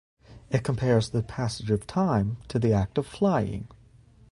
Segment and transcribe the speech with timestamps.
[0.49, 3.67] It compares the passage of time to the act of flying.